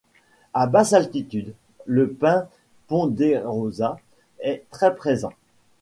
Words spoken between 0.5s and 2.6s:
À basse altitude, le Pin